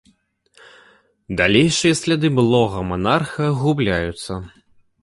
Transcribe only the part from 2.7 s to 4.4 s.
манарха губляюцца.